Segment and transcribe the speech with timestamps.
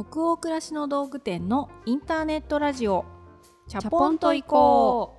[0.00, 3.04] 北欧暮らしの道具店のインターネットラジオ。
[3.68, 5.18] チャポンと行こ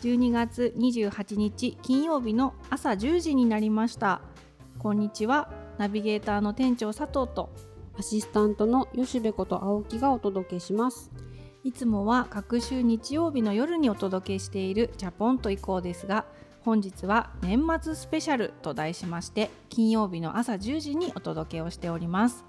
[0.00, 0.04] う。
[0.06, 4.20] 12月28日金曜日の朝10時になりました。
[4.78, 5.50] こんにちは。
[5.76, 7.52] ナビゲーターの店長佐藤と
[7.98, 11.10] アシスタントの吉部こと青木がお届けします。
[11.64, 16.26] いつもは各週日曜日の夜にお届けしているチャポンと行こうですが
[16.60, 22.44] 本日は年末スペシャルと題しまして金曜日の朝10時にお届けをしております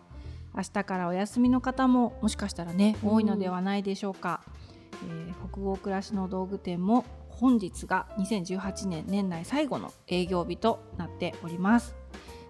[0.56, 4.42] 明日からお休みの方ももしかしたらね多いのではないでしょうか、
[5.06, 11.96] えー、北欧暮らしの道具店も本日が2018年年内最後の営業日となっております。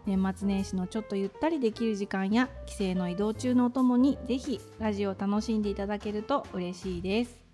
[0.06, 7.46] 年末年始のちょっとゆったりできる時間や帰省の移動中のお供にぜひラジオを楽しんでいただけると嬉しいです。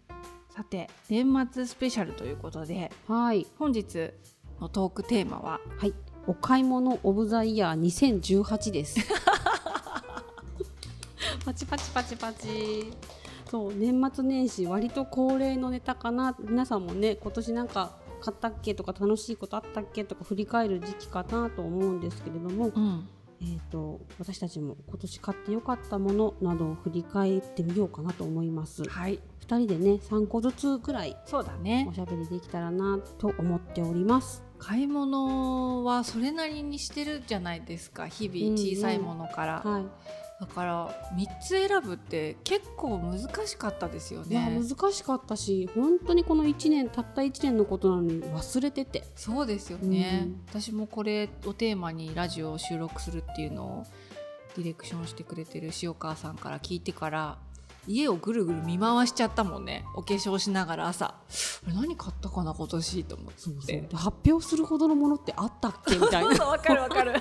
[0.50, 4.12] さて年末スペシャルということで、はい、本日
[4.60, 5.94] のトークテーマは、はい、
[6.28, 9.00] お買い物オブザイヤー2018です
[11.46, 12.94] パチパチパチパチ。
[13.50, 16.36] そう年末年始割と恒例のネタかな。
[16.40, 23.10] 皆さんもね今年なんか買ったっけとか楽しいことあったっけとか振り返る時期かなと思うんですけれども、うん、
[23.42, 28.84] えーと、私たちも今年買ってよかったものなどを振り返ってみようかなと思います。
[28.84, 31.88] はい、2人でね3個ずつくらいそうだね。
[31.90, 34.44] おしゃべりできたらなと思っております。
[34.60, 38.08] 買い物はそれなりにしてるじゃないですか。
[38.08, 39.62] 日々小さいものから。
[39.66, 44.60] うんうん、はいだから3つ選ぶって結構難しかったですよね。
[44.60, 49.04] 難しかったし本当にこの1年たった1年のことなのに忘れてて。
[49.16, 53.86] そうですよね、うん、私もこれをテーマにラジオを収録するっていうのを
[54.56, 57.38] ディレクションしてくれてる塩川さんから聞いてから
[57.88, 59.86] 家をぐるぐる見回しちゃったもんね。
[59.96, 61.16] お化粧しながら朝。
[61.68, 63.88] 何買ったかな今年と思って。
[63.94, 65.98] 発表するほどのものってあったっけ？
[65.98, 66.46] みたいな。
[66.46, 67.14] わかるわかる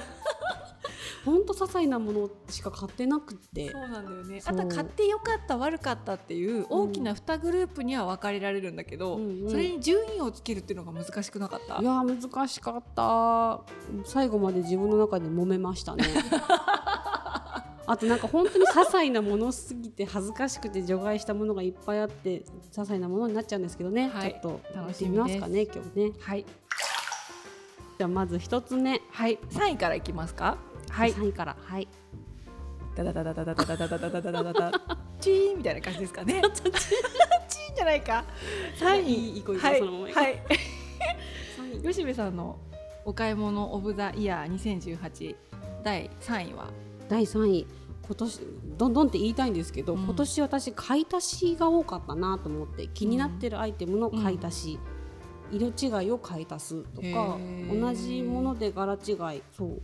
[1.24, 3.70] 本当些細なものしか買ってなくて。
[3.70, 4.42] そうなんだよね。
[4.44, 11.80] あと買ってよかった悪かったっていう大きな2グループには分かれられるんだけど、うんうん、それに順位をつけるっていうのが難しくなかった。
[11.80, 13.60] いや難しかった。
[14.04, 16.04] 最後まで自分の中で揉めましたね。
[17.86, 26.12] あとなんか本当に些細なものすぎて恥ずかしくて除外したものがいっぱいあって些細なものになっちゃうんですけどね、はい、ちょっと楽しみますかね今日ね。
[26.20, 26.46] はい。
[27.98, 29.02] じゃあまず一つ目。
[29.10, 29.38] はい。
[29.50, 30.56] 3位からいきますか
[30.90, 31.12] はい。
[31.12, 31.56] 3位から。
[31.60, 31.88] はい。
[32.94, 34.72] ダダダダダダダダダダダダダダダ
[35.20, 36.68] チーンみたいな感じですかねチー
[37.72, 38.24] ンじゃないか
[38.78, 40.38] 3位いこういこうそのままはい
[41.82, 42.58] 吉部さんの
[43.04, 45.36] お買い物オブザイヤー2018
[45.82, 46.68] 第3位は
[47.08, 47.66] 第3位
[48.02, 48.40] 今年
[48.76, 54.78] どんどんって言いたいんですけど、うん、今年私買い足しが多かったなと思って気になってるアイテムの買い足し、
[55.52, 57.38] うん、色違いを買い足すとか
[57.72, 59.82] 同じもので柄違いそうで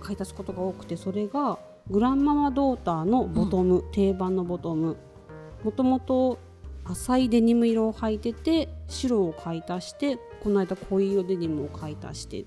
[0.00, 1.58] 買い足すことが多くてそれが
[1.90, 4.96] グランママドーターのボトム、うん、定番のボトム。
[5.64, 6.38] もともと
[6.84, 12.44] 浅いデニム色を履いてて白を買い足してこの間濃い色デニムを買い足して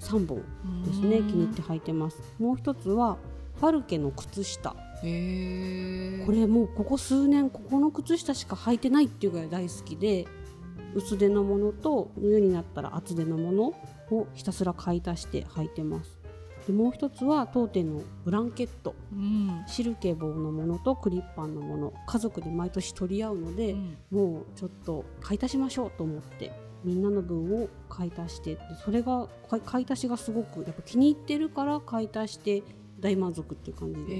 [0.00, 0.42] 3本
[0.84, 2.18] ですね気に入って履いてます。
[2.38, 3.16] もう一つは
[3.58, 4.70] ファルケの靴下。
[4.70, 10.26] これもうここ数年ここの靴下しか履いてないっていうぐらい大好きで
[10.94, 13.74] 薄手のものと冬になったら厚手のもの
[14.10, 16.19] をひたすら買い足して履いてます
[16.66, 21.92] でもう一つは当店のブランケット、うん、シルケ棒のものとクリッパンのもの。
[22.06, 26.52] 家族で毎年取り合うので、うん、もうちょっと買い足しましょうと思って
[26.84, 29.28] みんなの分を買い足してそれが
[29.64, 32.62] 買い足しがすごくやっぱ気に入ってるから買い足して
[33.00, 34.16] 大満足っていう感じで、え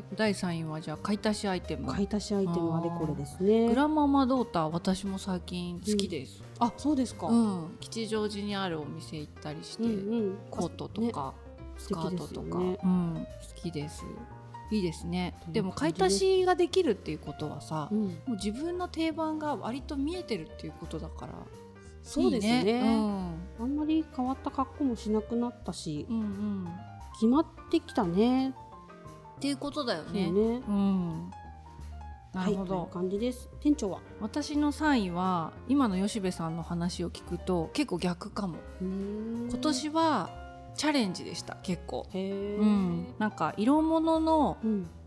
[0.00, 1.92] ー、第3位はじゃあ買い足しアイテム。
[1.92, 3.68] 買い足しアイテムあれこれですね。
[3.68, 9.92] グランママドーター私も最近好きです、うん、あそうですか、うん、吉祥寺にあるお店行ったりして、うんう
[10.32, 14.04] ん、コートとか、ね、スカートとか、ね、うん、好きです。
[14.70, 15.34] いいですね。
[15.48, 21.34] でも買い足しができるっていうことはさ、うん、もう自分の定番が割と見えてるっていうことだから
[22.02, 26.68] そうですね、ね、うん、あんまり変わった格好もしなくなったし、うんうん、
[27.16, 28.50] 決まってきたね。
[28.50, 30.30] っていうことだよね。
[30.30, 30.62] ね。
[30.66, 31.30] うん、
[32.32, 33.50] なるほど、はい、感じです。
[33.60, 34.00] 店長は？
[34.20, 38.56] 私の3位は今の吉部さんの話を聞くと結構逆かも。
[38.80, 40.30] 今年は
[40.76, 44.58] チャレンジでした結構、うん、なんか色物の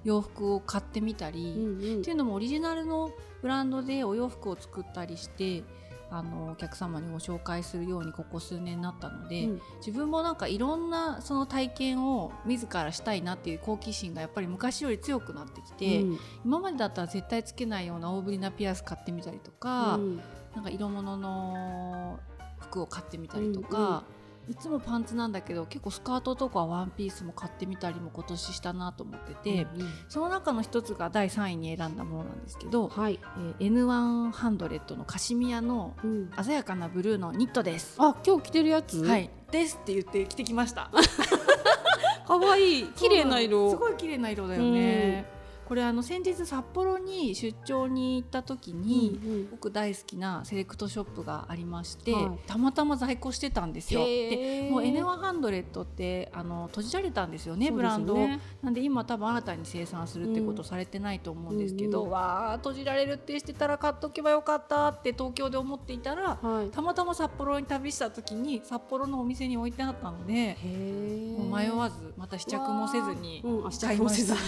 [0.04, 3.12] 洋服を買ってみたり、うんうん、っていうのもオリジナルの
[3.44, 5.64] ブランドでお洋服を作ったりして
[6.12, 20.22] あのお客様にご紹介するようにここ数年になったので、うん、自分もなんかいろんなその体験を自らしたいなっていう好奇心がやっぱり昔より強くなってきて、うん、今までだったら絶対つけないような大ぶりなピアス買ってみたりとか、うん、
[20.56, 22.20] なんか色物の
[22.60, 24.04] 服を買ってみたりとか。
[24.50, 33.20] いつもパンツなんだけど結構スカートとかワンピースも買ってみたりも今年したなと思ってて、うんその中の一つが第3位に選んだものなんですけど、はい、
[33.60, 37.96] えー N1 ハンドレットのカシミヤのうん、鮮やかなブルーのニットです。
[38.00, 40.90] あ今日着てるやつ、はい、ですって言って着てきました。
[42.28, 43.70] 可愛い綺麗な色。
[43.70, 45.39] すごい綺麗な色だよね。
[45.70, 49.50] これあの先日札幌に出張に行った時に、うんうん。
[49.52, 52.48] 僕大好きなセレクトショップがありまして、はい。
[52.48, 54.04] たまたま在庫してたんですよ。
[54.04, 58.18] でもう N1 ハンドレットってあの閉じられたんですよねそうブランド
[58.64, 62.08] なんで今多分新たに生産するってことされてないと思うんですけど、うん。
[62.08, 66.72] うんわあ閉じられるってしてたら買っとけばよかったって東京で思っていたらはい。
[66.72, 74.40] たまたま札幌に旅した時に札幌のお店に置いてあったので迷わずまた試着もせずに買いました着もせずに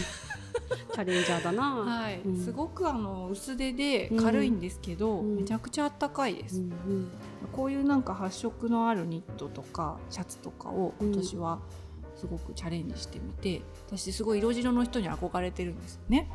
[0.94, 1.76] チャレンジャーだな。
[1.76, 2.44] はい、うん。
[2.44, 5.38] すごくあの薄手で軽いんですけど、うん。
[5.38, 7.12] めちゃくちゃあったかいです、うんうん。
[7.52, 11.60] こういうなんか発色のあるニットとかシャツとかを今年は
[12.16, 16.30] すごくチャレンジしてみて、私すごい色白の人に憧れてるんですよね。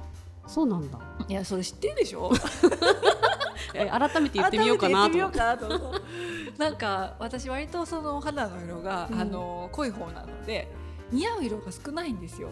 [0.46, 0.98] そうなんだ。
[1.28, 2.30] いやそれ知ってるでしょ？
[3.74, 5.16] え改めて言ってみようかなと。
[5.18, 9.20] 思って改めて言ってみようかなと思ってなんか私割とその肌の色が、うん。
[9.20, 10.72] あの濃い方なので
[11.12, 12.48] 似合う色が少ないんですよ。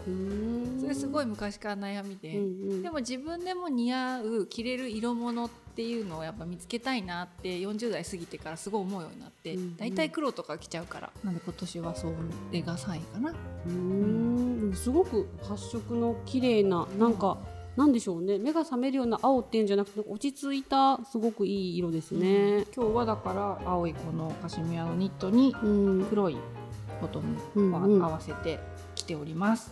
[0.79, 2.83] それすごい昔から悩みで、うんうん。
[2.83, 10.09] でも自分でも似合う着れる色物っていうのをやっぱ見つけたいなって40代過ぎてからすごい思うようになって、うんうん。
[10.09, 11.11] 黒とか着ちゃうから。
[11.23, 12.13] なんで今年はそ
[12.51, 13.31] れが3位かな。
[13.31, 14.73] うーん。
[14.73, 17.37] すごく発色の綺麗ななんか、
[17.75, 18.37] なんでしょうね。
[18.37, 22.65] 目が覚めるような青っていうんじゃなくて落ち着いたすごくいい色ですね。
[22.73, 25.67] 今日はだから青いこのカシミヤのニットにう
[26.03, 26.37] ん、黒い
[27.05, 28.59] ボトムをうんうん合わせて
[28.95, 29.71] 着ております、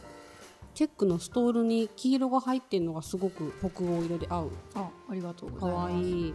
[0.73, 4.51] チェックのストールに黄色が入ってるのがすごく北欧色で合う。
[4.75, 5.93] あありがとうごかざいます。
[5.93, 6.33] わいい。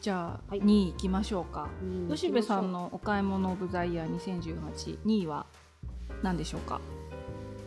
[0.00, 0.60] じゃあ、はい。
[0.60, 1.68] 2位いきましょうか。
[1.82, 5.46] うん吉部さんのお買い物オブザイヤー20182位は
[6.22, 6.80] 何でしょうか？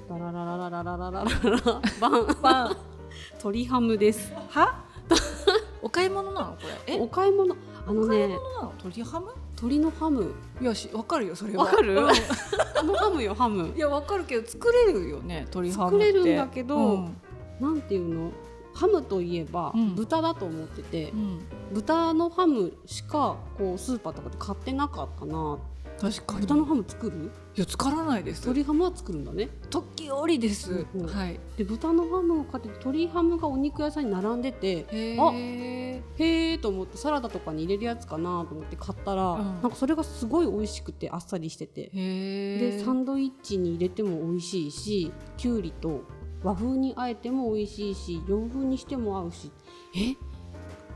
[0.09, 1.81] ラララララララララララ。
[1.99, 2.41] バン。
[2.41, 2.77] バン。
[3.39, 4.33] 鳥ハムです。
[4.49, 4.83] は？
[5.81, 6.57] お買い物なのこ
[6.87, 6.95] れ？
[6.95, 6.99] え？
[6.99, 7.55] お買い物。
[7.87, 8.37] あのね。
[8.81, 9.27] 鳥ハム？
[9.55, 10.33] 鳥のハム。
[10.61, 11.65] いやしわかるよそれは。
[11.65, 11.93] わかる？
[11.93, 12.09] うん。
[12.09, 13.71] あのハムよハム。
[13.75, 17.17] いやわかるけど作れるよね鳥ハム作れるんだけどうん。
[17.59, 18.31] なんていうの？
[18.73, 19.95] ハムといえばうん。
[19.95, 21.39] 豚だと思ってて、うん。
[21.73, 25.57] 豚のハムしかこうスーパーとかで買ってなかったな
[25.99, 26.41] 確かに。
[26.41, 27.31] 豚のハム作る？
[27.55, 28.41] いや使わないです。
[28.41, 29.49] 鶏ハムは作るんだね。
[29.69, 31.07] 時折です、うんうん。
[31.07, 31.39] はい。
[31.57, 39.61] で豚のハムを買って鶏ハムがお肉屋さんに並んでてへあえへえと思ってサラダとかに入れるやつかなと思って買ったら、うん。
[39.61, 41.89] なんかそれがすごい美味しくてあっさりしてて。
[41.93, 46.01] でサンドイッチに入れても美味しいしきゅうりと
[46.43, 49.51] 和風にあえても美味しいし洋風にしても合うし。
[49.95, 50.15] え？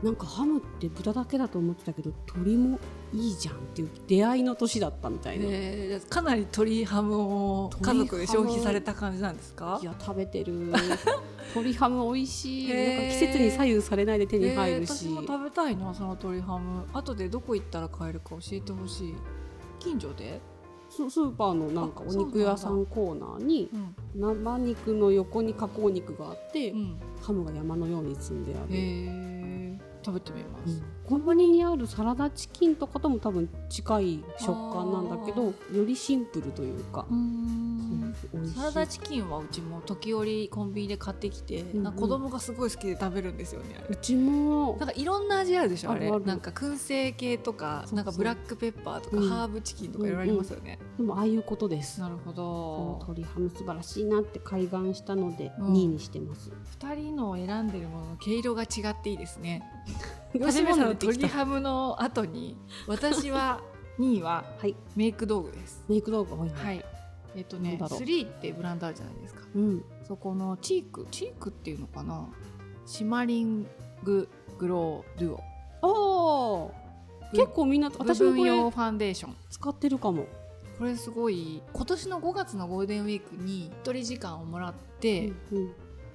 [0.04, 2.78] なんかハムって豚だけだと思ってたけど鶏も
[3.12, 7.16] いいじゃんっていう出会いの年だったみたいな、いへーかなり鶏ハム
[7.64, 9.80] を家族で消費された感じなんですか？
[9.82, 10.72] や食べてる。
[11.54, 12.94] 鶏ハム美味しい、へー。
[13.00, 16.84] なんか季節に左右されないで手に入るし、えー私も食べたいなその鶏ハム。
[16.92, 19.14] 後でどこ行ったら買えるか教えてほしい。
[19.80, 20.40] 近所で、
[20.88, 23.94] ススーパーのなんかお肉屋さんコーナーにうん。
[24.20, 35.52] 生肉の横に加工肉があって、うん、ハムが山のように積んである、へえ食べてみます、コンビニにあるサラダチキンとかとも多分近い食感なんだけどよ
[35.84, 37.06] りシンプルというか。
[38.54, 41.82] サラダチキンはうちも時折コンビニで買ってきて、んうん。
[41.84, 44.76] なんか子供がすごい好きで食べるんですよねうちも。
[44.78, 46.10] なんかいろんな味あるでしょあれ。
[46.10, 49.28] なんか燻製系とかなんかブラックペッパーとか、うん。
[49.28, 52.00] ハーブチキンとかいろいろありますよね、でもああいうことです。
[52.00, 52.98] なるほど。
[53.00, 55.72] 鶏ハム素晴らしいなって開眼したのでうん。
[55.72, 59.62] 2位にしてます、二人の選んでるものの毛色が違っていいですね
[60.38, 62.56] 吉部さんの物出てきた鶏ハムの後に
[62.86, 63.60] 私は
[63.98, 64.74] 2位ははい。
[64.96, 65.84] メイク道具です。
[65.88, 66.84] メイク道具多いね、はい。
[67.36, 68.00] えっ、とねなんだろう。
[68.00, 69.42] 3ってブランドあるじゃないですか。
[69.54, 69.84] うん。
[70.06, 72.28] そこのチークチークっていうのかな？
[72.86, 73.66] シマリン
[74.02, 76.72] ググローデュオ。
[76.72, 77.36] あー。
[77.36, 79.36] 結構みんな部私もこれ分用ファンデーション。
[79.50, 80.26] 使ってるかも、
[80.78, 85.72] これすごい今年の5月のゴールデンウィークに一人時間をもらって、うん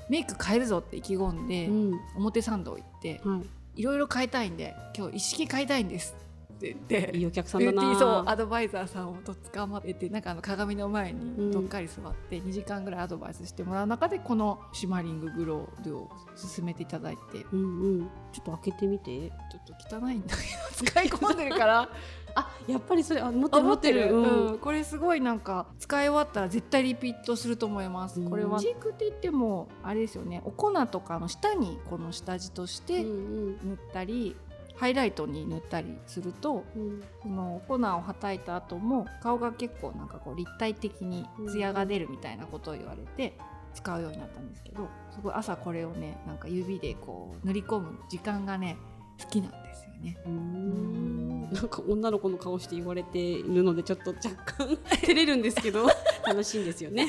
[0.07, 2.00] メイク変えるぞって意気込んで、うん。
[2.15, 3.41] 表参道行ってはい
[3.75, 6.15] いろいろ変えたいんで今日一式変えたいんです。
[6.55, 7.17] って言って。
[7.17, 7.88] い、いいお客さんビュだな。
[7.89, 11.50] ーティーそうアドバイザーさんをと捕まえてなんかあの鏡の前うん。
[11.50, 18.09] にどっかり座って2時間ぐらいアドバイスしてもらう中でこのシマリンググロールを勧めていただいてうんうん。
[18.31, 19.29] ちょっと開けてみて。
[19.51, 21.89] ちょっと汚いんだけど使い込んでるから。
[22.38, 23.65] あやっぱりそれあ持ってある。
[23.65, 24.13] 持ってる。
[24.13, 24.47] うん。
[24.47, 28.29] うん、これすごいなんか使い終わったら絶対リピートすると思います、うん。
[28.29, 28.59] これは。
[28.59, 30.41] チークって言ってもあれですよね。
[30.43, 33.57] お粉とかの下にこの下地としてうん。
[33.69, 34.35] 塗ったり、
[34.75, 37.03] ハイライトに塗ったりするとうん。
[37.22, 43.38] その粉をはたいた後も顔が結構なんかこう立体的にツヤが出るみたいなことを言われて
[43.74, 48.77] 使うようになったんですけどすごい朝これをねなんか指でこう塗り込む時間がね
[49.22, 50.17] 好きなんですよね。
[50.25, 51.25] うーん。
[51.53, 54.29] なんか女の子の顔して言われているのでちょっと若
[54.65, 55.88] 干 照れるんですけど
[56.25, 57.08] 楽しいんですよね。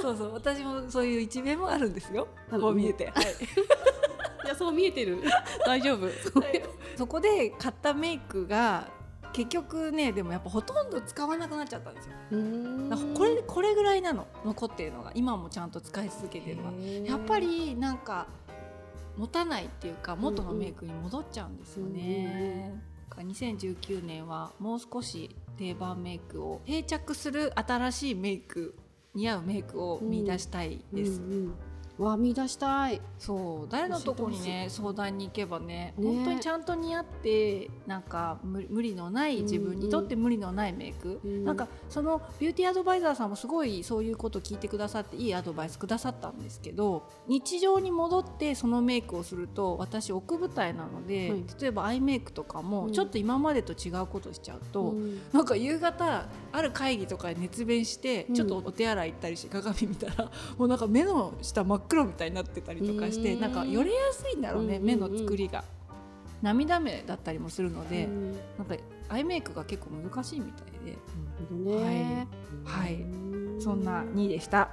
[0.00, 0.32] そうそう。
[0.34, 2.28] 私もそういう一面もあるんですよ。
[2.50, 3.06] こう見えて。
[3.06, 3.24] はい。
[4.44, 5.22] いやそう見えてる。
[5.64, 6.08] 大丈夫。
[6.96, 8.88] そこで買ったメイクが
[9.32, 12.12] 結局ねでもやっぱほとんど使わなくなっちゃったんですよ。
[13.14, 16.72] これこれぐらいなの残ってるのが今もちゃんと使い続けてるのは。
[17.04, 18.26] やっぱりなんか
[19.16, 22.80] 持たないっていうか元のメイクに戻っちゃうんですよね。
[23.08, 28.74] だから2019年はもう少し定番メイクを定着する新しいメイク
[29.14, 31.20] 似合うメイクを見出したいです。
[31.20, 31.54] うんうん
[31.98, 33.00] わあ見出したい。
[33.18, 35.94] そう誰のとこにね相談に行けばねね。
[35.96, 41.44] 本当にちゃんと似合ってなんか無無理のない自分にとって無理のないメイク、うん。
[41.44, 51.44] なんかそのビューティーアドバイザーさんもすごいそういうこと聞いてくださっていいアドバイスくださったんですけど日常に戻ってそのメイクをすると私奥舞台なので、はい。
[51.60, 52.92] 例えばアイメイクとかもうん。
[52.92, 55.20] ちょっと今までと違うことしちゃうと、うん。
[55.32, 58.34] なんか夕方ある会議とかで熱弁して、うん。
[58.34, 65.64] ちょっとお手洗い行ったりして鏡見たらもうなんか目の下真っ黒みたいになってたりとかしてうんなんかよれやすいんだろうね、うん目の作りが。
[66.42, 68.74] 涙目だったりもするので、うんなんか
[69.08, 70.96] アイメイクが結構難しいみたいで
[71.70, 72.26] ね。
[72.64, 74.68] はいはいうんそんな2でした。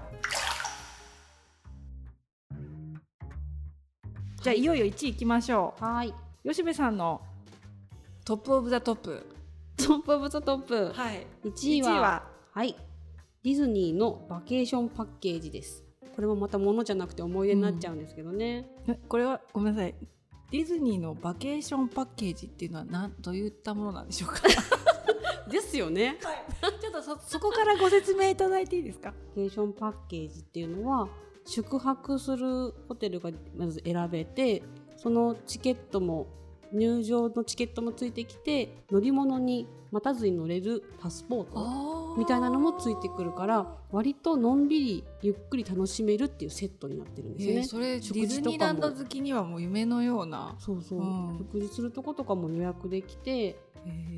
[4.42, 6.14] じゃあいよいよ1位いきましょはい。
[6.46, 7.22] う吉部さんの
[8.26, 9.26] top of the top
[9.78, 10.92] top of the top。
[10.94, 12.24] はい1位は？
[12.52, 12.76] はい。
[13.44, 15.84] ディズニーのバケーションパッケージです。
[16.16, 18.68] これもまたものじゃなくて思い出になっちゃうんですけどね。
[18.88, 19.96] えこれはごめんなさい。
[20.52, 23.14] ディズニーのバケーションパッケージっていうのは何？
[23.20, 24.42] どういったものなんでしょうか？
[25.50, 26.18] ですよね。
[26.82, 29.12] ちょっとそそこからご説明いただいていいですか？
[29.12, 31.08] バケーションパッケージっていうのは
[31.46, 34.62] 宿泊するホテルがまず選べて
[34.98, 36.28] そのチケットも
[36.72, 47.60] 入場のチケットもついてきて乗り物に待たずに乗れるパスポートみたいなのもついてくるから割とのんびりゆっくり楽しめるっていうセットになってるんですよね。
[47.62, 50.56] えーそれデ食ィズニーランド好きにはもう夢のような。
[50.60, 51.38] そうそう、うん。
[51.38, 53.60] 食事するとことかも予約できてへ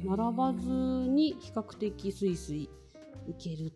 [0.03, 0.09] ー。
[0.09, 2.69] 並ばずに比較的スイスイ
[3.27, 3.71] 行ける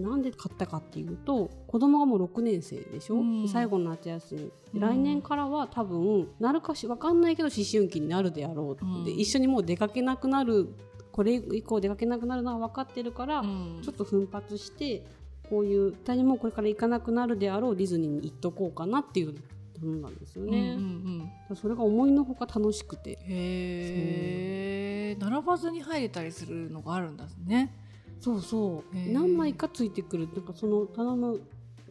[0.00, 3.42] なんで買ったかっていうと子供がもう6年生でしょ、うん。
[3.42, 4.80] で最後の夏休み、でうん。
[4.80, 9.04] 来年からは多分なるかし分かんないけど思春期になるであろうって、うん。
[9.04, 10.74] で一緒にもう出かけなくなる
[11.18, 13.80] これ以降出かけなくなるのは分かってるから、うん。
[13.82, 15.04] ちょっと奮発して
[15.50, 19.34] こういう2人もこれから行かなくなるであろうディズニーに行っとこうかなっていう
[19.80, 20.58] 頼んだんですよね。
[20.58, 21.56] うんうんうん。
[21.56, 23.18] それが思いのほか楽しくて。
[23.22, 27.74] へえ並ばずに入れたりするのがあるんですね。
[28.20, 29.12] そうそう。
[29.12, 31.40] 何枚かついてくるなんかその頼む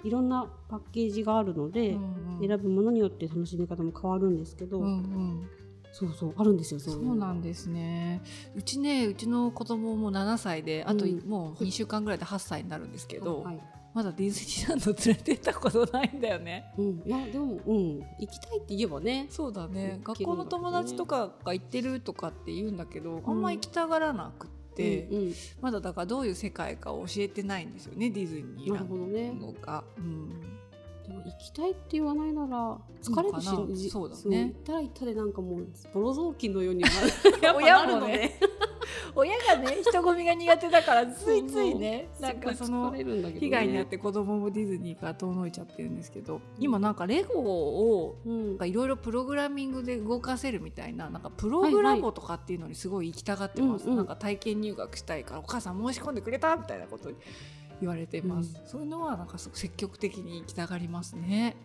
[0.05, 2.47] いろんなパッケージがあるので、うんうん。
[2.47, 5.49] 選ぶものによって楽しみ方も変わるんですけど、うんうん
[5.97, 8.21] そうそうあるんですよそうなんでですね。
[8.55, 13.59] うちねうちの子供も7歳であとうんもう2週間ぐらいで8歳になるんですけど、はい
[13.93, 16.71] まだディズニーランド連れてったことないんだよね。
[16.77, 19.25] うん、いやでも、うん、行きたいって言えばね。
[19.31, 19.99] そうだね。
[20.03, 25.33] 行学校の友達とかが行ってるとかって言うんだけど、あんま行きたがらなくって、うんうん。
[25.61, 29.83] まだだからどういう世界かを教えてないんですよねディズニーなランドが。
[29.97, 30.56] うん
[31.07, 34.45] でも行きたいって言わないなら疲れるしそうだね。
[34.45, 36.83] 行ったら行ったでなんかもうボロ雑巾のように。
[37.55, 38.39] 親ねのね。
[39.15, 48.57] 親 がね人混みが苦手だから ついついねなんかその被害に遭って子供もディズニーから遠のいちゃってるんですけど今なんかレゴをうん。
[48.67, 57.09] いろいろプログラミングで動かせるみたいななんかプログラボとかっていうのにすごい行きたがってます、なんか体験入学したいからお母さん申し込んでくれたみたいなこと
[57.81, 61.55] 言われてます、そういうのはなんかすごく積極的に行きたがりますね。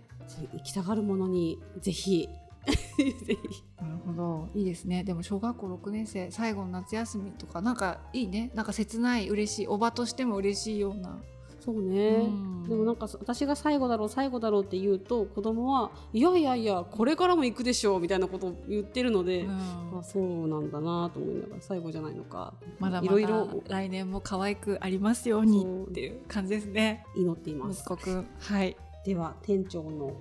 [0.52, 2.28] 行きたがるものにぜひ。
[2.66, 3.64] ぜひ。
[3.80, 4.48] なるほど。
[4.54, 5.02] いいですね。
[5.02, 8.50] でも小学校6年生最後の夏休みとかなんかいいね。
[8.54, 9.66] なんか切ない嬉しい。
[9.66, 11.20] おばとしても嬉しいような
[11.64, 12.68] そうね、うん。
[12.68, 19.98] でもなんか私が最後だろう最後だろうって言うと子供はいやいやいやこれからも行くでしょうみたいなことを言ってるので、うん。
[19.98, 22.54] あそうなんだなと思いながら最後じゃないのか。
[22.80, 23.62] まだまだいろいろ。
[23.68, 27.06] 来年も可愛くありますようにっていう感じですね。
[27.16, 27.80] 祈っています。
[27.80, 28.26] 息子くん。
[28.38, 28.76] はい。
[29.04, 30.14] では店長の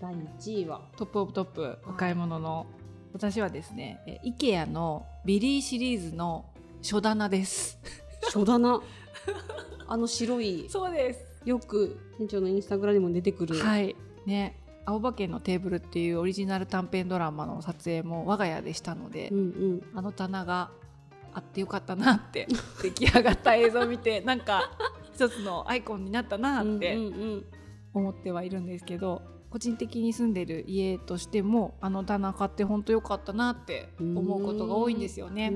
[0.00, 0.80] 第1位は？
[0.96, 2.66] top of top お買い物の
[3.12, 6.46] 私はですねえ IKEA のビリーシリーズの
[6.82, 7.78] 書棚です。
[8.30, 8.80] 書棚？
[9.88, 11.42] あの白いそうです。
[11.44, 13.94] よく店長のインスタグラムにも出てくる、はい。
[14.24, 14.60] ね。
[14.84, 19.82] 青葉家のテーブルっていうオリジナル短編ドラマの撮影も我が家でしたので、うんうん。
[19.94, 20.70] あの棚が
[21.36, 22.48] あってよかったなって
[22.82, 24.70] 出来上がった映像を見てなんか
[25.12, 26.96] 一つのアイコンになったなって
[27.92, 35.52] 思ってはいるんですけど個人的に住んでる家としてもあの棚買って本当よかったなって思うことが多いんですよね。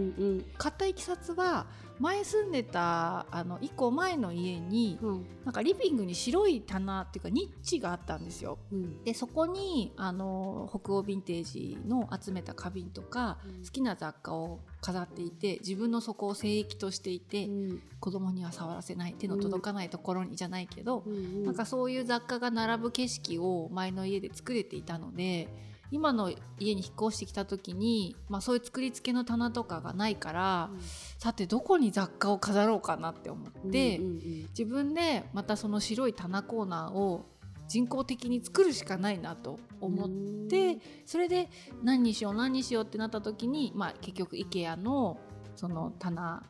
[0.59, 1.67] 買ったいきさつは
[2.01, 5.27] 前住んでたあの1個前の家にうん。
[5.45, 8.59] なんかリビングに白い棚っていうかニッチがあったんですよ。
[8.73, 9.05] うん。
[9.05, 13.65] でそこにあの北欧ヴィンテージの集めた花瓶とかうん。
[13.65, 17.83] 好きな雑貨を飾っていて自分のそこを聖域としていて、うん。
[18.01, 21.45] 子供には触らせない手の届かないところにじゃないけど、うん。
[21.45, 25.49] なんかそういう雑貨が並ぶ景色を前の家で作れていたので
[25.91, 30.71] 今の家に引っ越してきた時に、まあ、そういう作り付けの棚とかがないから、
[31.19, 34.21] さてどこに雑貨を飾ろうかなって思って、うんうん
[34.51, 37.25] 自分でまたその白い棚コーナーを
[37.69, 40.09] 人工的に作るしかないなと思っ
[40.49, 41.49] て、それで
[41.83, 45.19] 何にしよう何にしようってなった時に、まあ、結局 IKEA の
[45.57, 46.43] その棚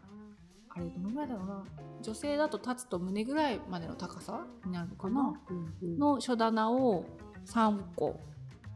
[0.70, 1.64] あれどのぐらいだろうな
[2.00, 7.04] 女性だと立つと胸ぐらいまでの高さになるのかなうんうんの書棚を
[7.46, 8.20] 3個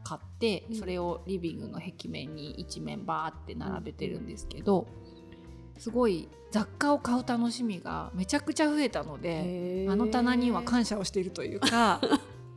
[0.05, 0.75] 買ってうん。
[0.75, 4.87] それをリビングの壁面に一面バーって並べてるんですけど
[5.77, 11.99] すごい雑貨を買う楽しみがめちゃくちゃ増えたのであの棚には感謝をしているというか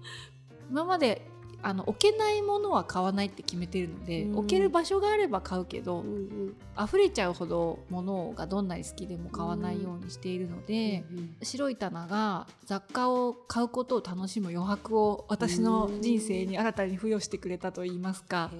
[0.71, 1.28] 今まで
[1.63, 4.39] あの置けないものは買わないって決めてるので、うん。
[4.39, 6.85] 置ける場所があれば買うけど、うんうん。
[6.85, 18.51] 溢れちゃうほど物がどんなに好きでも買わないようにしているので、うん白い棚が雑貨を買うことを楽しむ余白を私の人生に新たに付与してくれたといいますか、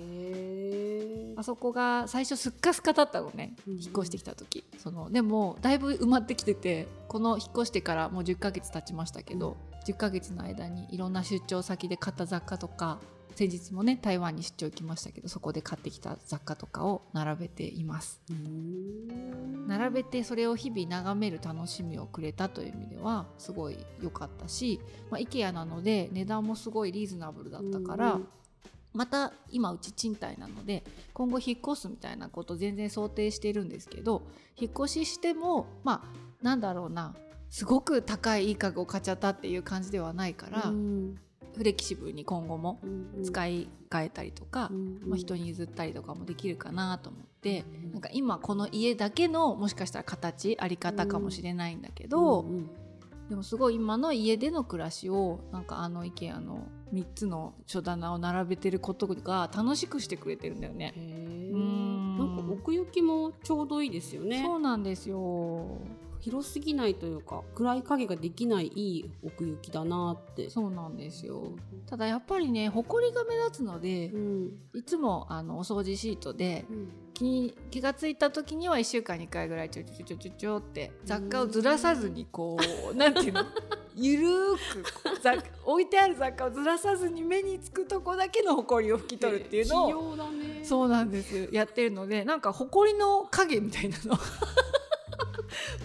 [1.37, 4.65] あそこが最初すっかすかだったのね、うん引っ越してきた時。
[4.79, 9.57] そのでもだいぶ埋まってきててこの引っ越してからもう10ヶ月経ちましたけど、
[9.89, 12.99] 10ヶ月の間にいろんな出張先で買った雑貨とか
[13.35, 18.21] 先日もね台湾に出張行きましたけどそこで買ってきた雑貨とかを並べています。
[18.31, 19.67] うん。
[19.69, 24.81] 並べてそれを日々眺める楽しみをくれたという意味ではすごい良かったし、
[25.11, 28.29] まあ、IKEA なので値段もすごいリーズナブルだったから、うん。
[28.93, 34.23] また今うち賃貸なので今後引っ越すみたいなこと全然想定してるんですけど
[34.57, 37.15] 引っ越ししてもまあなんだろうな
[37.51, 41.19] すごく高いいい家具を買っちゃったっていう感じではないから、うん。
[41.57, 52.71] フレキシブルに今後もうん使い替えたりとか、うんまあ、人に譲ったりとかもできるかなと思って、うんなんか今この家だけのもしかしたら形あり方かもしれないんだけど、うんうん。
[53.29, 60.95] でもすごい今の家での暮らしをなんかあの IKEA の3つの書棚を並べてることが楽しくしてくれてるんだよね。
[60.97, 62.19] うん。
[62.19, 64.43] なんか奥行きもちょうどいいですよね。
[64.43, 65.79] そうなんですよ。
[66.21, 70.51] 広すぎないというか暗い影ができないいい奥行きだなって。
[70.51, 71.53] そうなんですよ。
[71.87, 74.47] ただやっぱりね、埃が目立つのでう、ん。
[74.75, 76.89] いつもあのお掃除シートでうん。
[77.15, 82.57] 気に気がついた時には1週間に1回ぐらいちょちょちょちょちょって雑貨をずらさずにこ
[82.93, 83.45] う なんていうの？
[83.97, 90.65] ゆるーくこう雑置いてある雑貨をずらさずに目につくとこだけの埃を拭き取るっていうのをね。
[90.65, 91.49] そうなんです。
[91.51, 94.17] やってるのでなんか埃の影みたいなの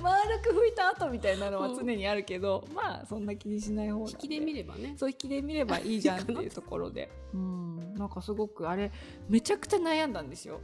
[0.01, 4.95] 丸く拭いた後みたいなのは常にあるけど、まあそんな気にしない方なん引きで見ればね。
[4.97, 7.09] そう引きで見ればいいじゃんっていうところで。
[7.33, 7.93] うん。
[7.95, 8.91] なんかすごくあれ
[9.29, 10.61] めちゃくちゃ悩んだんですよ。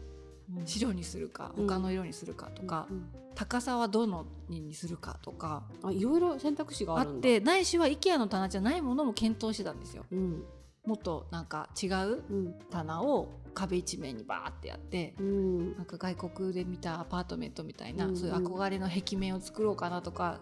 [0.65, 1.67] 白にするかうん。
[1.67, 5.63] 他の色にするかとか、うん高さはどのにするかとか。
[5.81, 10.03] あいろいろ選択肢があってないしは IKEA の棚じゃないものも検討してたんですよ。
[10.11, 10.43] うん。
[10.85, 12.55] もっとなんか違ううん。
[12.69, 13.29] 棚を
[13.59, 15.75] 壁一面にバーってやってうん。
[15.75, 18.17] なんか外国で見たアパートメントみたいな、うんうん。
[18.17, 20.39] そういう憧れの壁面を作ろうかなとか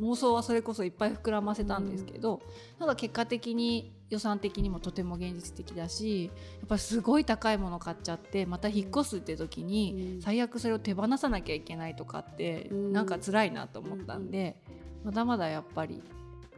[0.00, 2.42] 妄想はそれこそいっぱい膨らませたんですけど、
[2.78, 6.30] なんか結果的に予算的にもとても現実的だしや
[6.64, 10.22] っぱりすごい高いもの買っちゃってまた引っ越すって時にうん。
[10.22, 12.92] 最悪それを手放さなきゃいけないとかってうん。
[12.92, 14.56] なんか辛いなと思ったんで、
[15.02, 16.02] まだまだやっぱり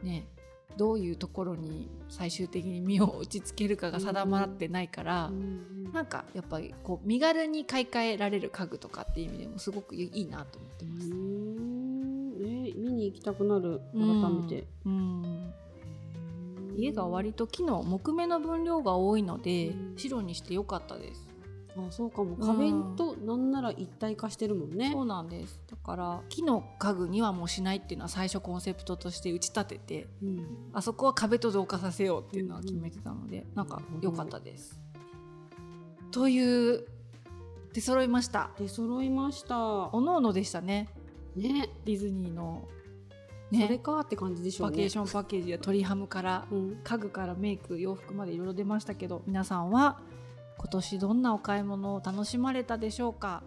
[0.03, 0.27] ね
[0.75, 5.27] どういうところに最終的に身を打ちつけるかが定まってないから。
[5.27, 11.09] うんなんかやっぱりこう身軽に買い替えられる家具とかっていう意味でもすごくいいなと思ってます。
[11.09, 11.79] うん
[12.41, 13.81] え見に行きたくなる。
[13.93, 14.01] 改
[14.33, 15.53] めて、うん。
[16.77, 21.27] 家が割と木の木目の分量が多いので、うん白にしてよかったです。
[21.75, 22.37] あそうかも。
[22.37, 25.61] 壁となんなら一体化してるもんね、そうなんです。
[25.69, 30.69] だから木の家具にはもうしないっていうのは最初コンセプトとして打ち立てて、うん。
[30.73, 34.79] あそこは壁と同化させようっていうのは決めてたので、なんか良かったです。
[36.11, 36.85] という
[37.73, 38.49] 出揃いました。
[38.57, 39.57] 出揃いました。
[39.93, 40.89] おのおのでしたね。
[41.35, 41.69] ね。
[41.85, 42.67] ディズニーの。
[43.51, 44.75] ね、それかって感じでしょうね。
[44.75, 49.99] バケーションパッケージや鳥ハムから、うん、家具からメイク洋服までいろいろ出ましたけど皆さんは
[50.57, 53.41] 今年どんなお買い物を楽しまれたでしょうか？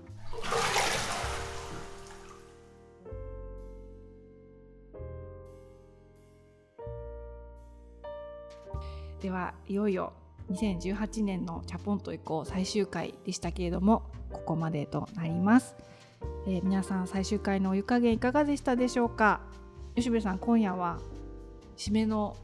[9.21, 10.13] ではいよいよ
[10.53, 15.75] 2018年のチャポンと移行最終回でしたけれどもここまでとなります、
[16.47, 19.41] えー、皆さん最終回のお湯加減いかがでしたでしょうか？
[19.95, 20.99] 吉部さん今夜は
[21.77, 22.37] 締めの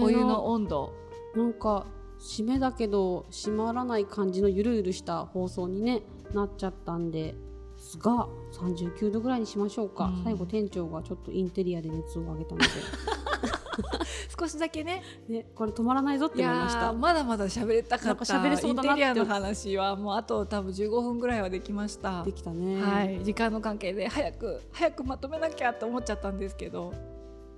[0.00, 0.92] お湯の温度。
[1.34, 1.86] なんか
[2.18, 7.34] 締めだけど締まらない感じのゆるゆるした放送に、ね、なっちゃったんで
[7.76, 12.66] すが39度ぐらいにしましょうか、うん、最後店長がちょっとインテリアで熱を上げたので
[14.38, 16.92] 少しだけねねこれ止まらないぞって思いました。
[16.92, 18.24] まだまだ喋りたかった。
[18.24, 22.22] 喋れそうだなインテリアの話はもうあと多分15分ぐらいはできました。
[22.24, 22.82] できたね。
[22.82, 23.24] はい。
[23.24, 26.92] 時間の関係で早く早くまとめなきゃと思っちゃったんですけど。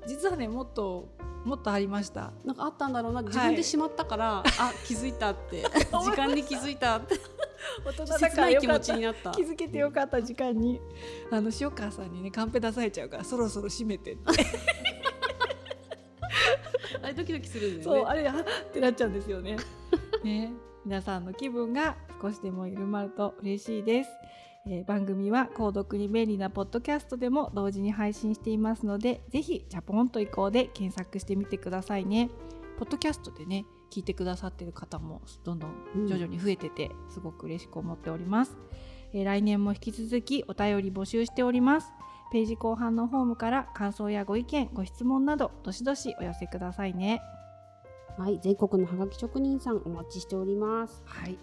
[0.07, 1.09] 実はねもっと
[1.45, 2.33] もっとありました。
[2.45, 3.23] なんかあったんだろうな。
[3.23, 5.63] 自分でしまったから、はい、あ気づいたって。
[5.93, 6.97] 時間に気づいた。
[6.97, 7.15] って
[7.85, 9.31] 大人だから気持ちになった。
[9.33, 10.81] 気づけてよかった時間に。
[11.31, 14.25] あの塩川さんにねカンペ出されちゃうからそろそろ閉めてって
[17.03, 18.01] あれドキドキするんだよね。
[18.01, 19.57] そうあれはってなっちゃうんですよね。
[20.25, 20.53] ね。
[20.85, 24.11] 皆さんの気分が少しでも緩まると嬉しいです。
[24.67, 32.31] えー、番組は購読に便利なポッドキャストでも同時に配信していますのでぜひチャポンと移行で検索してみてくださいね。
[32.79, 36.07] ポッドキャストでね聞いてくださってる方もどんどん。
[36.07, 38.57] 徐々に増えてて、すごく嬉しく思っております、
[39.13, 41.93] えー、来年も引き続きお便り募集しております
[42.31, 47.23] ページ後半のホームから感想やご意見ご質問などどしどしお寄せくださいね。
[48.19, 51.03] はい全国のハガキ職人さんお待ちしております。
[51.07, 51.39] はい。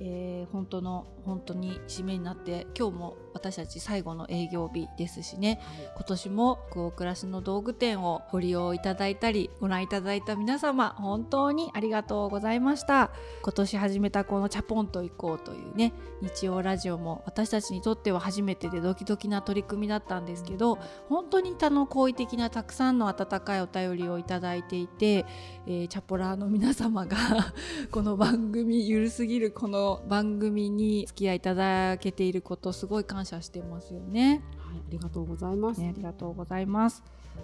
[0.00, 13.10] えー、本当の本当に締めになって今日も私たち最後の営業日ですしね、はい、今年も福岡暮らしの道具店をご利用いただいたりご覧いただいた皆様本当にありがとうございました。
[13.42, 25.26] 今年始めたこの「チャポンと行こう」というね日曜ラジオも私たちにとっては初めてでドキドキな取り組みだったんですけど本当に他の好意的なたくさんの温かいお便りをいただいていて、
[25.66, 27.16] えー、チャポラーの皆様が
[27.90, 34.42] この番組ゆるすぎるこの番組に付き合いいただけていることすごい感謝してますよね。
[34.58, 37.02] はい、ありがとうございます、ね、ありがとうございます。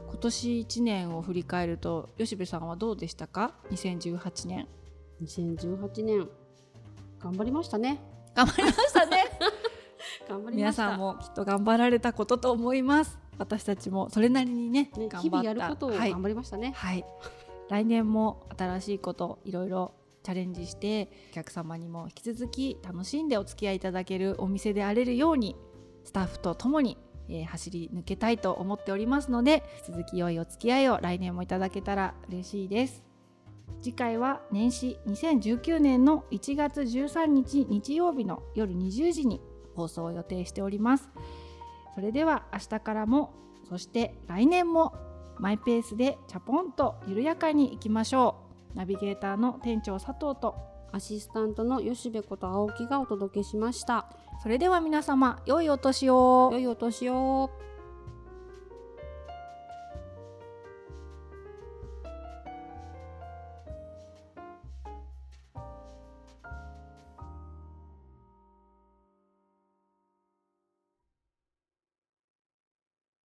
[0.09, 4.69] 今年1年を振り返ると吉部さんはどうでしたか？2018年。
[5.23, 6.29] 2018年。
[7.21, 8.01] 頑張りましたね。
[8.35, 9.25] 頑張りましたね。
[10.29, 13.19] 頑張り皆さんもきっと頑張られたことと思います。
[13.38, 17.05] 私たちもそれなりにねね日々やることを頑張りましたね、はい、はい、
[17.71, 25.57] 来年も新しいこといろいろチャレンジしてお客様にも引き続き楽しんでお付き合いいただけるお店であれるように
[26.09, 26.97] スタッフと共に、
[27.29, 33.05] えー、走り抜けたいと思っておりますので引き続き良いお付き合いを来年もいただけたら嬉しいです。
[33.83, 39.42] 次回は年始2019年の1月13日日曜日の夜20時に
[39.77, 41.11] 放送を予定しております。
[41.94, 43.35] それでは明日からも
[43.68, 44.94] そして来年も
[45.38, 48.37] マイペースでチャポンと緩やかにいきましょ
[48.75, 48.79] う。
[48.79, 50.57] ナビゲーターの店長佐藤と
[50.90, 54.09] アシスタントの吉部こと青木がお届けしました。
[54.40, 56.51] それでは皆様良いお年を。
[56.53, 57.51] 良いお年を。